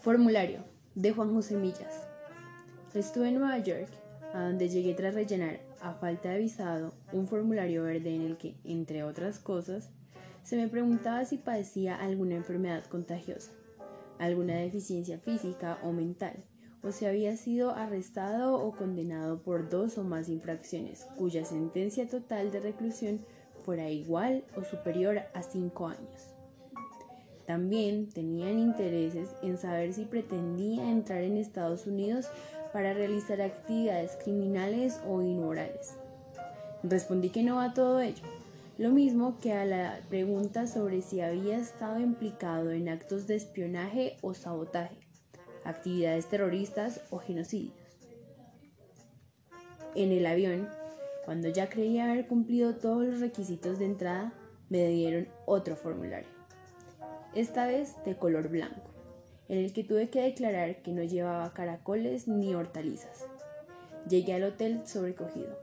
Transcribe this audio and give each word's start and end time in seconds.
Formulario 0.00 0.64
de 0.94 1.12
Juan 1.12 1.34
José 1.34 1.58
Millas. 1.58 2.08
Estuve 2.94 3.28
en 3.28 3.34
Nueva 3.34 3.58
York, 3.58 3.90
a 4.32 4.44
donde 4.44 4.70
llegué 4.70 4.94
tras 4.94 5.12
rellenar, 5.12 5.60
a 5.82 5.92
falta 5.92 6.30
de 6.30 6.38
visado, 6.38 6.94
un 7.12 7.26
formulario 7.26 7.82
verde 7.82 8.14
en 8.14 8.22
el 8.22 8.38
que, 8.38 8.54
entre 8.64 9.04
otras 9.04 9.38
cosas, 9.38 9.90
se 10.42 10.56
me 10.56 10.68
preguntaba 10.68 11.26
si 11.26 11.36
padecía 11.36 11.96
alguna 11.96 12.36
enfermedad 12.36 12.86
contagiosa, 12.86 13.52
alguna 14.18 14.54
deficiencia 14.54 15.18
física 15.18 15.78
o 15.82 15.92
mental, 15.92 16.44
o 16.82 16.92
si 16.92 17.04
había 17.04 17.36
sido 17.36 17.72
arrestado 17.72 18.54
o 18.54 18.74
condenado 18.74 19.42
por 19.42 19.68
dos 19.68 19.98
o 19.98 20.02
más 20.02 20.30
infracciones, 20.30 21.06
cuya 21.18 21.44
sentencia 21.44 22.08
total 22.08 22.50
de 22.50 22.60
reclusión 22.60 23.20
fuera 23.66 23.90
igual 23.90 24.44
o 24.56 24.64
superior 24.64 25.20
a 25.34 25.42
cinco 25.42 25.88
años. 25.88 26.39
También 27.50 28.08
tenían 28.08 28.60
intereses 28.60 29.30
en 29.42 29.58
saber 29.58 29.92
si 29.92 30.04
pretendía 30.04 30.88
entrar 30.88 31.22
en 31.22 31.36
Estados 31.36 31.84
Unidos 31.84 32.28
para 32.72 32.94
realizar 32.94 33.42
actividades 33.42 34.16
criminales 34.22 35.00
o 35.04 35.20
inmorales. 35.20 35.96
Respondí 36.84 37.30
que 37.30 37.42
no 37.42 37.60
a 37.60 37.74
todo 37.74 37.98
ello, 37.98 38.22
lo 38.78 38.90
mismo 38.90 39.40
que 39.40 39.52
a 39.52 39.64
la 39.64 39.98
pregunta 40.08 40.68
sobre 40.68 41.02
si 41.02 41.22
había 41.22 41.58
estado 41.58 41.98
implicado 41.98 42.70
en 42.70 42.88
actos 42.88 43.26
de 43.26 43.34
espionaje 43.34 44.16
o 44.20 44.32
sabotaje, 44.32 45.00
actividades 45.64 46.28
terroristas 46.28 47.00
o 47.10 47.18
genocidios. 47.18 47.74
En 49.96 50.12
el 50.12 50.24
avión, 50.24 50.68
cuando 51.24 51.48
ya 51.48 51.68
creía 51.68 52.12
haber 52.12 52.28
cumplido 52.28 52.76
todos 52.76 53.04
los 53.04 53.18
requisitos 53.18 53.80
de 53.80 53.86
entrada, 53.86 54.32
me 54.68 54.86
dieron 54.86 55.26
otro 55.46 55.74
formulario 55.74 56.39
esta 57.34 57.66
vez 57.66 57.94
de 58.04 58.16
color 58.16 58.48
blanco, 58.48 58.90
en 59.48 59.58
el 59.58 59.72
que 59.72 59.84
tuve 59.84 60.10
que 60.10 60.22
declarar 60.22 60.82
que 60.82 60.92
no 60.92 61.02
llevaba 61.04 61.52
caracoles 61.52 62.26
ni 62.26 62.54
hortalizas. 62.54 63.26
Llegué 64.08 64.34
al 64.34 64.44
hotel 64.44 64.82
sobrecogido, 64.84 65.56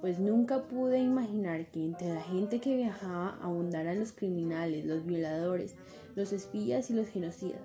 pues 0.00 0.20
nunca 0.20 0.62
pude 0.62 0.98
imaginar 0.98 1.66
que 1.66 1.84
entre 1.84 2.14
la 2.14 2.22
gente 2.22 2.60
que 2.60 2.76
viajaba 2.76 3.36
abundaran 3.42 3.98
los 3.98 4.12
criminales, 4.12 4.84
los 4.84 5.04
violadores, 5.04 5.74
los 6.14 6.32
espías 6.32 6.90
y 6.90 6.94
los 6.94 7.08
genocidas, 7.08 7.62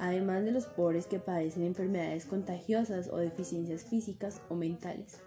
además 0.00 0.44
de 0.44 0.50
los 0.50 0.66
pobres 0.66 1.06
que 1.06 1.20
padecen 1.20 1.62
enfermedades 1.62 2.26
contagiosas 2.26 3.08
o 3.08 3.18
deficiencias 3.18 3.84
físicas 3.84 4.40
o 4.48 4.56
mentales. 4.56 5.20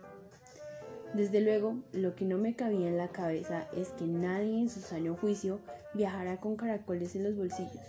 Desde 1.15 1.39
luego, 1.39 1.77
lo 1.93 2.13
que 2.13 2.25
no 2.25 2.37
me 2.37 2.57
cabía 2.57 2.89
en 2.89 2.97
la 2.97 3.07
cabeza 3.07 3.69
es 3.73 3.87
que 3.91 4.05
nadie 4.05 4.59
en 4.59 4.69
su 4.69 4.81
sano 4.81 5.15
juicio 5.15 5.61
viajara 5.93 6.41
con 6.41 6.57
caracoles 6.57 7.15
en 7.15 7.23
los 7.23 7.37
bolsillos. 7.37 7.79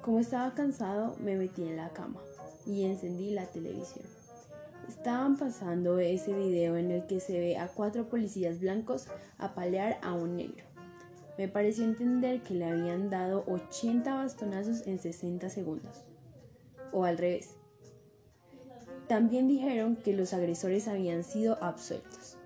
Como 0.00 0.18
estaba 0.18 0.54
cansado, 0.54 1.14
me 1.20 1.36
metí 1.36 1.62
en 1.62 1.76
la 1.76 1.90
cama 1.90 2.20
y 2.66 2.82
encendí 2.82 3.30
la 3.30 3.46
televisión. 3.46 4.04
Estaban 4.88 5.36
pasando 5.36 6.00
ese 6.00 6.34
video 6.34 6.76
en 6.76 6.90
el 6.90 7.06
que 7.06 7.20
se 7.20 7.38
ve 7.38 7.56
a 7.56 7.68
cuatro 7.68 8.08
policías 8.08 8.58
blancos 8.58 9.06
apalear 9.38 10.00
a 10.02 10.14
un 10.14 10.38
negro. 10.38 10.64
Me 11.38 11.46
pareció 11.46 11.84
entender 11.84 12.42
que 12.42 12.54
le 12.54 12.64
habían 12.64 13.08
dado 13.08 13.44
80 13.46 14.12
bastonazos 14.12 14.84
en 14.88 14.98
60 14.98 15.48
segundos. 15.48 16.02
O 16.90 17.04
al 17.04 17.18
revés, 17.18 17.54
también 19.12 19.46
dijeron 19.46 19.96
que 19.96 20.14
los 20.14 20.32
agresores 20.32 20.88
habían 20.88 21.22
sido 21.22 21.62
absueltos. 21.62 22.38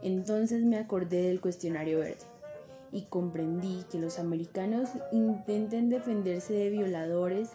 Entonces 0.00 0.62
me 0.62 0.78
acordé 0.78 1.22
del 1.22 1.40
cuestionario 1.40 1.98
verde 1.98 2.22
y 2.92 3.02
comprendí 3.02 3.84
que 3.90 3.98
los 3.98 4.20
americanos 4.20 4.90
intenten 5.10 5.88
defenderse 5.88 6.52
de 6.52 6.70
violadores, 6.70 7.48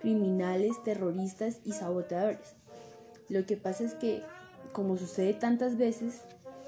criminales, 0.00 0.80
terroristas 0.84 1.58
y 1.64 1.72
saboteadores. 1.72 2.54
Lo 3.28 3.44
que 3.44 3.56
pasa 3.56 3.82
es 3.82 3.94
que, 3.94 4.22
como 4.70 4.96
sucede 4.96 5.34
tantas 5.34 5.76
veces, 5.76 6.20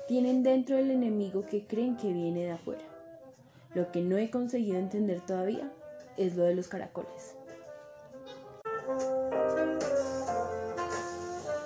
tienen 0.08 0.42
dentro 0.42 0.76
el 0.76 0.90
enemigo 0.90 1.46
que 1.46 1.68
creen 1.68 1.96
que 1.96 2.12
viene 2.12 2.46
de 2.46 2.50
afuera. 2.50 2.82
Lo 3.76 3.92
que 3.92 4.00
no 4.00 4.16
he 4.16 4.28
conseguido 4.28 4.80
entender 4.80 5.20
todavía 5.20 5.72
es 6.16 6.34
lo 6.34 6.42
de 6.42 6.56
los 6.56 6.66
caracoles. 6.66 7.36